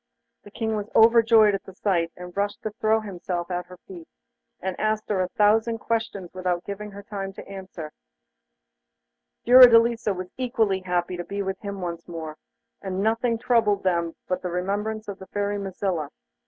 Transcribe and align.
The 0.41 0.49
King 0.49 0.75
was 0.75 0.89
overjoyed 0.95 1.53
at 1.53 1.63
the 1.65 1.75
sight, 1.75 2.11
and 2.17 2.35
rushed 2.35 2.63
to 2.63 2.71
throw 2.71 3.01
himself 3.01 3.51
at 3.51 3.67
her 3.67 3.77
feet, 3.87 4.07
and 4.59 4.75
asked 4.79 5.07
her 5.09 5.21
a 5.21 5.27
thousand 5.27 5.77
questions 5.77 6.33
without 6.33 6.63
giving 6.63 6.89
her 6.89 7.03
time 7.03 7.33
to 7.33 7.47
answer 7.47 7.83
one. 9.43 9.45
Fiordelisa 9.45 10.11
was 10.15 10.31
equally 10.37 10.79
happy 10.79 11.17
to 11.17 11.23
be 11.23 11.43
with 11.43 11.59
him 11.59 11.81
once 11.81 12.07
more, 12.07 12.35
and 12.81 13.03
nothing 13.03 13.37
troubled 13.37 13.83
them 13.83 14.15
but 14.27 14.41
the 14.41 14.49
remembrance 14.49 15.07
of 15.07 15.19
the 15.19 15.27
Fairy 15.27 15.59
Mazilla. 15.59 16.09